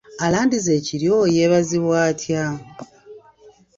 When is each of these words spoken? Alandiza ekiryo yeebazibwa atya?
Alandiza 0.25 0.71
ekiryo 0.79 1.15
yeebazibwa 1.35 1.97
atya? 2.09 2.43